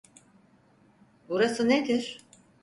[1.29, 2.19] Burası nedir?